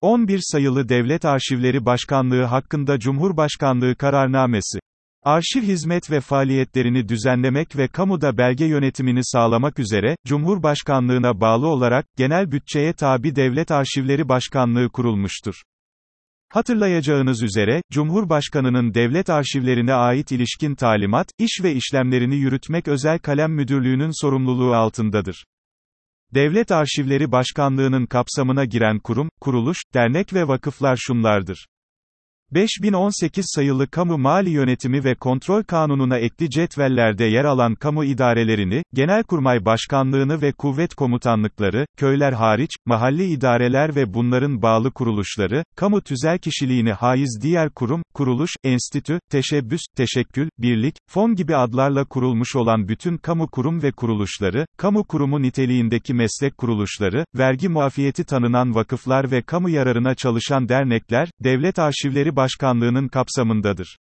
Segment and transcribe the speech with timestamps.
[0.00, 4.78] 11 sayılı Devlet Arşivleri Başkanlığı hakkında Cumhurbaşkanlığı kararnamesi.
[5.22, 12.52] Arşiv hizmet ve faaliyetlerini düzenlemek ve kamuda belge yönetimini sağlamak üzere, Cumhurbaşkanlığına bağlı olarak, genel
[12.52, 15.62] bütçeye tabi Devlet Arşivleri Başkanlığı kurulmuştur.
[16.52, 24.22] Hatırlayacağınız üzere, Cumhurbaşkanının devlet arşivlerine ait ilişkin talimat, iş ve işlemlerini yürütmek özel kalem müdürlüğünün
[24.22, 25.44] sorumluluğu altındadır.
[26.34, 31.66] Devlet Arşivleri Başkanlığı'nın kapsamına giren kurum, kuruluş, dernek ve vakıflar şunlardır.
[32.50, 39.64] 5018 sayılı Kamu Mali Yönetimi ve Kontrol Kanunu'na ekli cetvellerde yer alan kamu idarelerini, Genelkurmay
[39.64, 46.92] Başkanlığını ve kuvvet komutanlıkları, köyler hariç, mahalli idareler ve bunların bağlı kuruluşları, kamu tüzel kişiliğini
[46.92, 53.48] haiz diğer kurum, kuruluş, enstitü, teşebbüs, teşekkül, birlik, fon gibi adlarla kurulmuş olan bütün kamu
[53.50, 60.14] kurum ve kuruluşları, kamu kurumu niteliğindeki meslek kuruluşları, vergi muafiyeti tanınan vakıflar ve kamu yararına
[60.14, 63.96] çalışan dernekler, devlet arşivleri Başkanlığı'nın kapsamındadır.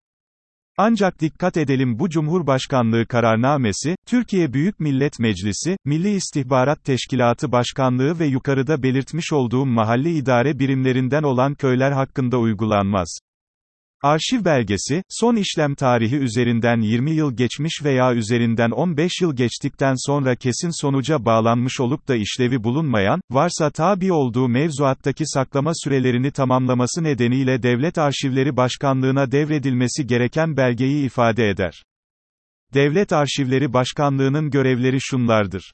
[0.77, 8.27] Ancak dikkat edelim bu Cumhurbaşkanlığı kararnamesi, Türkiye Büyük Millet Meclisi, Milli İstihbarat Teşkilatı Başkanlığı ve
[8.27, 13.19] yukarıda belirtmiş olduğum mahalli idare birimlerinden olan köyler hakkında uygulanmaz.
[14.03, 20.37] Arşiv belgesi, son işlem tarihi üzerinden 20 yıl geçmiş veya üzerinden 15 yıl geçtikten sonra
[20.37, 27.63] kesin sonuca bağlanmış olup da işlevi bulunmayan, varsa tabi olduğu mevzuattaki saklama sürelerini tamamlaması nedeniyle
[27.63, 31.83] Devlet Arşivleri Başkanlığına devredilmesi gereken belgeyi ifade eder.
[32.75, 35.73] Devlet Arşivleri Başkanlığı'nın görevleri şunlardır.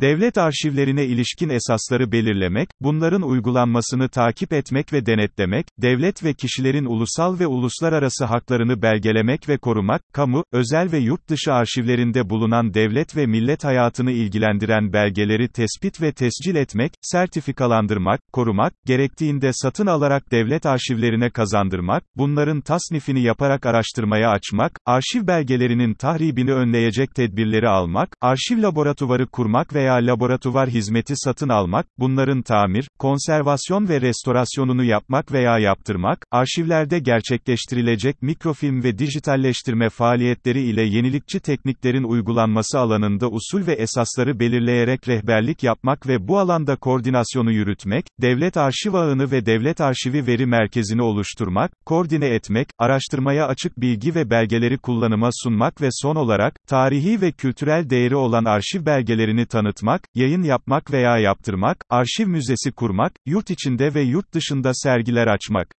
[0.00, 7.38] Devlet arşivlerine ilişkin esasları belirlemek, bunların uygulanmasını takip etmek ve denetlemek, devlet ve kişilerin ulusal
[7.38, 13.26] ve uluslararası haklarını belgelemek ve korumak, kamu, özel ve yurt dışı arşivlerinde bulunan devlet ve
[13.26, 21.30] millet hayatını ilgilendiren belgeleri tespit ve tescil etmek, sertifikalandırmak, korumak, gerektiğinde satın alarak devlet arşivlerine
[21.30, 29.74] kazandırmak, bunların tasnifini yaparak araştırmaya açmak, arşiv belgelerinin tahribini önleyecek tedbirleri almak, arşiv laboratuvarı kurmak
[29.74, 38.22] veya laboratuvar hizmeti satın almak, bunların tamir, konservasyon ve restorasyonunu yapmak veya yaptırmak, arşivlerde gerçekleştirilecek
[38.22, 46.06] mikrofilm ve dijitalleştirme faaliyetleri ile yenilikçi tekniklerin uygulanması alanında usul ve esasları belirleyerek rehberlik yapmak
[46.06, 52.26] ve bu alanda koordinasyonu yürütmek, devlet arşiv ağını ve devlet arşivi veri merkezini oluşturmak, koordine
[52.26, 58.16] etmek, araştırmaya açık bilgi ve belgeleri kullanıma sunmak ve son olarak, tarihi ve kültürel değeri
[58.16, 59.69] olan arşiv belgelerini tanıtmak,
[60.14, 65.74] yayın yapmak veya yaptırmak, arşiv müzesi kurmak, yurt içinde ve yurt dışında sergiler açmak.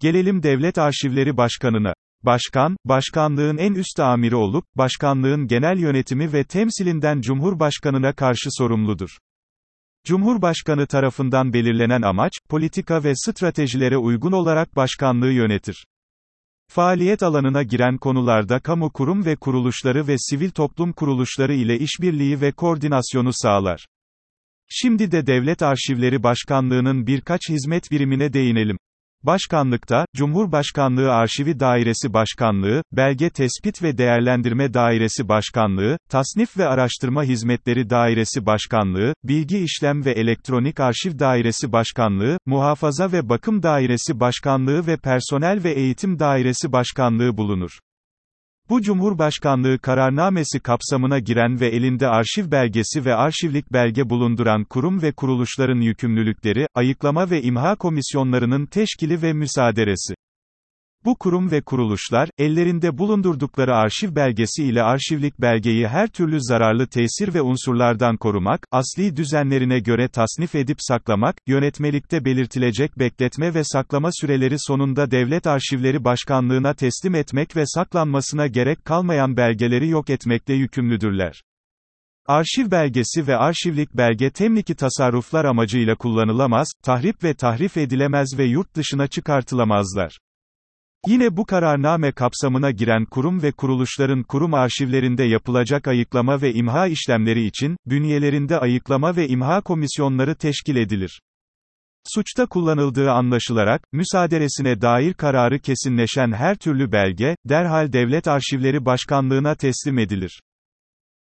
[0.00, 1.94] Gelelim Devlet Arşivleri Başkanına.
[2.22, 9.10] Başkan, başkanlığın en üst amiri olup, başkanlığın genel yönetimi ve temsilinden Cumhurbaşkanına karşı sorumludur.
[10.04, 15.86] Cumhurbaşkanı tarafından belirlenen amaç, politika ve stratejilere uygun olarak başkanlığı yönetir.
[16.72, 22.52] Faaliyet alanına giren konularda kamu kurum ve kuruluşları ve sivil toplum kuruluşları ile işbirliği ve
[22.52, 23.86] koordinasyonu sağlar.
[24.68, 28.78] Şimdi de Devlet Arşivleri Başkanlığı'nın birkaç hizmet birimine değinelim.
[29.22, 37.90] Başkanlıkta, Cumhurbaşkanlığı Arşivi Dairesi Başkanlığı, Belge Tespit ve Değerlendirme Dairesi Başkanlığı, Tasnif ve Araştırma Hizmetleri
[37.90, 44.96] Dairesi Başkanlığı, Bilgi İşlem ve Elektronik Arşiv Dairesi Başkanlığı, Muhafaza ve Bakım Dairesi Başkanlığı ve
[44.96, 47.70] Personel ve Eğitim Dairesi Başkanlığı bulunur.
[48.70, 55.12] Bu Cumhurbaşkanlığı kararnamesi kapsamına giren ve elinde arşiv belgesi ve arşivlik belge bulunduran kurum ve
[55.12, 60.14] kuruluşların yükümlülükleri, ayıklama ve imha komisyonlarının teşkili ve müsaaderesi.
[61.04, 67.34] Bu kurum ve kuruluşlar, ellerinde bulundurdukları arşiv belgesi ile arşivlik belgeyi her türlü zararlı tesir
[67.34, 74.54] ve unsurlardan korumak, asli düzenlerine göre tasnif edip saklamak, yönetmelikte belirtilecek bekletme ve saklama süreleri
[74.58, 81.42] sonunda Devlet Arşivleri Başkanlığına teslim etmek ve saklanmasına gerek kalmayan belgeleri yok etmekle yükümlüdürler.
[82.26, 88.74] Arşiv belgesi ve arşivlik belge temliki tasarruflar amacıyla kullanılamaz, tahrip ve tahrif edilemez ve yurt
[88.74, 90.18] dışına çıkartılamazlar.
[91.06, 97.44] Yine bu kararname kapsamına giren kurum ve kuruluşların kurum arşivlerinde yapılacak ayıklama ve imha işlemleri
[97.46, 101.20] için, bünyelerinde ayıklama ve imha komisyonları teşkil edilir.
[102.14, 109.98] Suçta kullanıldığı anlaşılarak, müsaaderesine dair kararı kesinleşen her türlü belge, derhal Devlet Arşivleri Başkanlığına teslim
[109.98, 110.40] edilir.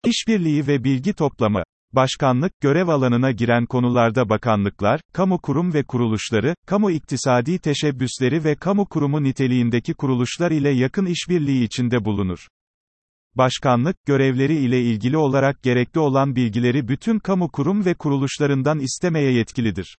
[0.05, 1.63] İşbirliği ve bilgi toplama
[1.93, 8.85] Başkanlık, görev alanına giren konularda bakanlıklar, kamu kurum ve kuruluşları, kamu iktisadi teşebbüsleri ve kamu
[8.85, 12.47] kurumu niteliğindeki kuruluşlar ile yakın işbirliği içinde bulunur.
[13.35, 19.97] Başkanlık, görevleri ile ilgili olarak gerekli olan bilgileri bütün kamu kurum ve kuruluşlarından istemeye yetkilidir.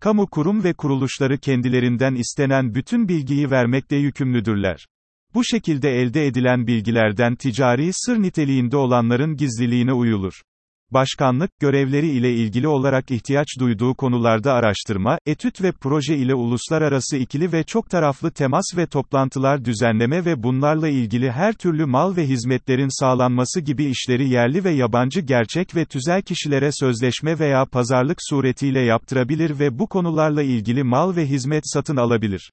[0.00, 4.86] Kamu kurum ve kuruluşları kendilerinden istenen bütün bilgiyi vermekle yükümlüdürler.
[5.34, 10.42] Bu şekilde elde edilen bilgilerden ticari sır niteliğinde olanların gizliliğine uyulur.
[10.92, 17.52] Başkanlık, görevleri ile ilgili olarak ihtiyaç duyduğu konularda araştırma, etüt ve proje ile uluslararası ikili
[17.52, 23.00] ve çok taraflı temas ve toplantılar düzenleme ve bunlarla ilgili her türlü mal ve hizmetlerin
[23.00, 29.58] sağlanması gibi işleri yerli ve yabancı gerçek ve tüzel kişilere sözleşme veya pazarlık suretiyle yaptırabilir
[29.58, 32.52] ve bu konularla ilgili mal ve hizmet satın alabilir.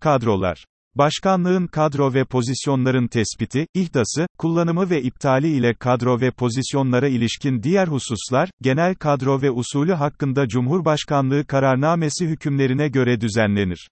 [0.00, 0.64] Kadrolar
[0.96, 7.88] Başkanlığın kadro ve pozisyonların tespiti, ihdası, kullanımı ve iptali ile kadro ve pozisyonlara ilişkin diğer
[7.88, 13.88] hususlar, genel kadro ve usulü hakkında Cumhurbaşkanlığı kararnamesi hükümlerine göre düzenlenir.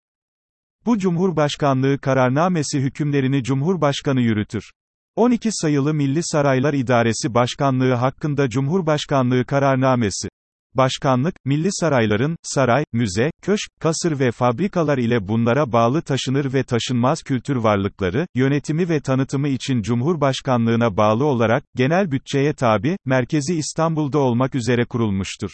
[0.86, 4.70] Bu Cumhurbaşkanlığı kararnamesi hükümlerini Cumhurbaşkanı yürütür.
[5.16, 10.28] 12 sayılı Milli Saraylar İdaresi Başkanlığı hakkında Cumhurbaşkanlığı kararnamesi
[10.74, 17.22] Başkanlık, milli sarayların, saray, müze, köşk, kasır ve fabrikalar ile bunlara bağlı taşınır ve taşınmaz
[17.22, 24.54] kültür varlıkları, yönetimi ve tanıtımı için Cumhurbaşkanlığına bağlı olarak, genel bütçeye tabi, merkezi İstanbul'da olmak
[24.54, 25.50] üzere kurulmuştur.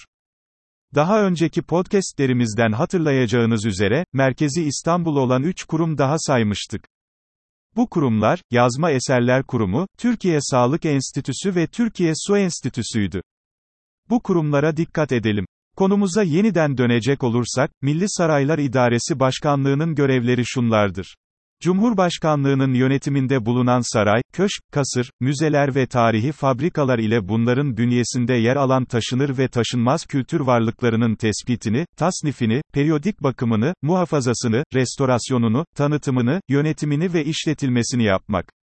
[0.95, 6.85] Daha önceki podcastlerimizden hatırlayacağınız üzere, merkezi İstanbul olan 3 kurum daha saymıştık.
[7.77, 13.23] Bu kurumlar, Yazma Eserler Kurumu, Türkiye Sağlık Enstitüsü ve Türkiye Su Enstitüsü'ydü.
[14.11, 15.47] Bu kurumlara dikkat edelim.
[15.77, 21.15] Konumuza yeniden dönecek olursak, Milli Saraylar İdaresi Başkanlığı'nın görevleri şunlardır.
[21.63, 28.85] Cumhurbaşkanlığının yönetiminde bulunan saray, köşk, kasır, müzeler ve tarihi fabrikalar ile bunların bünyesinde yer alan
[28.85, 38.05] taşınır ve taşınmaz kültür varlıklarının tespitini, tasnifini, periyodik bakımını, muhafazasını, restorasyonunu, tanıtımını, yönetimini ve işletilmesini
[38.05, 38.58] yapmak.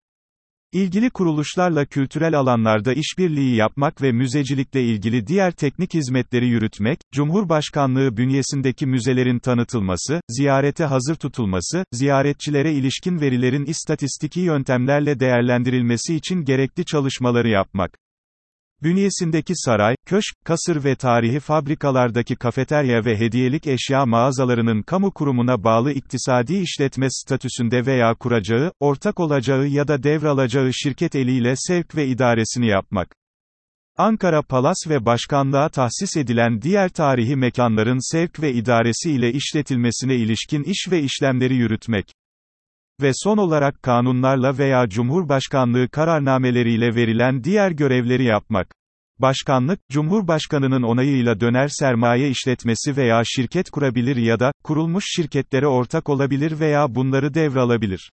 [0.74, 8.86] İlgili kuruluşlarla kültürel alanlarda işbirliği yapmak ve müzecilikle ilgili diğer teknik hizmetleri yürütmek, Cumhurbaşkanlığı bünyesindeki
[8.86, 18.03] müzelerin tanıtılması, ziyarete hazır tutulması, ziyaretçilere ilişkin verilerin istatistiki yöntemlerle değerlendirilmesi için gerekli çalışmaları yapmak.
[18.82, 25.92] Bünyesindeki saray, köşk, kasır ve tarihi fabrikalardaki kafeterya ve hediyelik eşya mağazalarının kamu kurumuna bağlı
[25.92, 32.66] iktisadi işletme statüsünde veya kuracağı, ortak olacağı ya da devralacağı şirket eliyle sevk ve idaresini
[32.66, 33.14] yapmak.
[33.96, 40.62] Ankara Palas ve başkanlığa tahsis edilen diğer tarihi mekanların sevk ve idaresi ile işletilmesine ilişkin
[40.62, 42.06] iş ve işlemleri yürütmek.
[43.00, 48.74] Ve son olarak kanunlarla veya Cumhurbaşkanlığı kararnameleriyle verilen diğer görevleri yapmak.
[49.18, 56.60] Başkanlık, Cumhurbaşkanının onayıyla döner sermaye işletmesi veya şirket kurabilir ya da, kurulmuş şirketlere ortak olabilir
[56.60, 58.10] veya bunları devralabilir.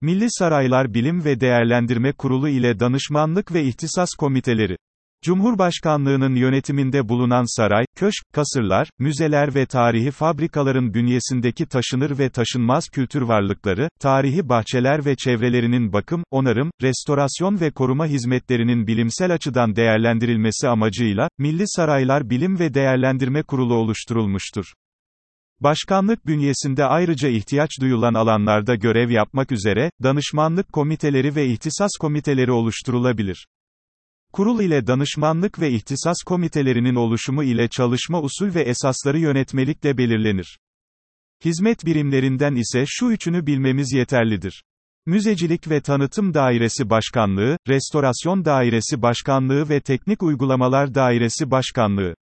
[0.00, 4.76] Milli Saraylar Bilim ve Değerlendirme Kurulu ile danışmanlık ve ihtisas komiteleri
[5.24, 13.22] Cumhurbaşkanlığının yönetiminde bulunan saray, köşk, kasırlar, müzeler ve tarihi fabrikaların bünyesindeki taşınır ve taşınmaz kültür
[13.22, 21.28] varlıkları, tarihi bahçeler ve çevrelerinin bakım, onarım, restorasyon ve koruma hizmetlerinin bilimsel açıdan değerlendirilmesi amacıyla,
[21.38, 24.72] Milli Saraylar Bilim ve Değerlendirme Kurulu oluşturulmuştur.
[25.60, 33.46] Başkanlık bünyesinde ayrıca ihtiyaç duyulan alanlarda görev yapmak üzere, danışmanlık komiteleri ve ihtisas komiteleri oluşturulabilir.
[34.32, 40.58] Kurul ile danışmanlık ve ihtisas komitelerinin oluşumu ile çalışma usul ve esasları yönetmelikle belirlenir.
[41.44, 44.62] Hizmet birimlerinden ise şu üçünü bilmemiz yeterlidir.
[45.06, 52.14] Müzecilik ve Tanıtım Dairesi Başkanlığı, Restorasyon Dairesi Başkanlığı ve Teknik Uygulamalar Dairesi Başkanlığı.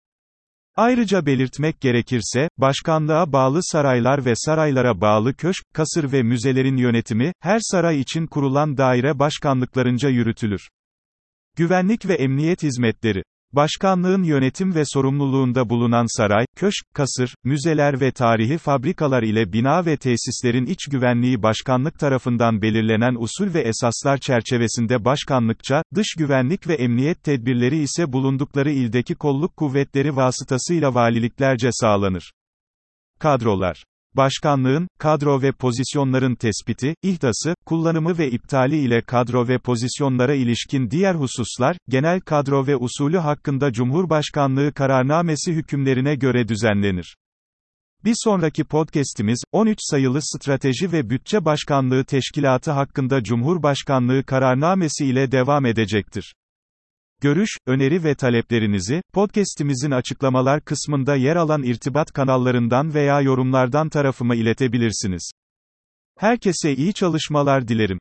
[0.75, 7.59] Ayrıca belirtmek gerekirse, başkanlığa bağlı saraylar ve saraylara bağlı köşk, kasır ve müzelerin yönetimi, her
[7.61, 10.69] saray için kurulan daire başkanlıklarınca yürütülür.
[11.57, 13.23] Güvenlik ve emniyet hizmetleri.
[13.53, 19.97] Başkanlığın yönetim ve sorumluluğunda bulunan saray, köşk, kasır, müzeler ve tarihi fabrikalar ile bina ve
[19.97, 27.23] tesislerin iç güvenliği başkanlık tarafından belirlenen usul ve esaslar çerçevesinde başkanlıkça, dış güvenlik ve emniyet
[27.23, 32.31] tedbirleri ise bulundukları ildeki kolluk kuvvetleri vasıtasıyla valiliklerce sağlanır.
[33.19, 33.83] Kadrolar
[34.17, 41.15] Başkanlığın, kadro ve pozisyonların tespiti, ihdası, kullanımı ve iptali ile kadro ve pozisyonlara ilişkin diğer
[41.15, 47.15] hususlar, genel kadro ve usulü hakkında Cumhurbaşkanlığı kararnamesi hükümlerine göre düzenlenir.
[48.05, 55.65] Bir sonraki podcast'imiz, 13 sayılı Strateji ve Bütçe Başkanlığı Teşkilatı hakkında Cumhurbaşkanlığı kararnamesi ile devam
[55.65, 56.35] edecektir.
[57.25, 65.31] Görüş, öneri ve taleplerinizi, podcast'imizin açıklamalar kısmında yer alan irtibat kanallarından veya yorumlardan tarafıma iletebilirsiniz.
[66.17, 67.99] Herkese iyi çalışmalar dilerim.